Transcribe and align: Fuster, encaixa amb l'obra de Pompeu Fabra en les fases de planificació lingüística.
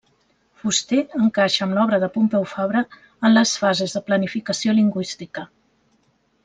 Fuster, 0.61 1.03
encaixa 1.25 1.61
amb 1.65 1.77
l'obra 1.79 1.99
de 2.05 2.09
Pompeu 2.15 2.47
Fabra 2.55 2.83
en 3.29 3.35
les 3.37 3.55
fases 3.65 3.97
de 3.99 4.05
planificació 4.11 4.79
lingüística. 4.83 5.49